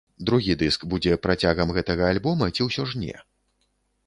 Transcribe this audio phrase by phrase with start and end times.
[0.27, 3.15] Другі дыск будзе працягам гэтага альбома ці ўсё ж не?